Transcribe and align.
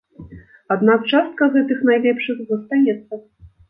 Аднак 0.75 1.05
частка 1.13 1.51
гэтых 1.59 1.87
найлепшых 1.93 2.45
застаецца. 2.53 3.25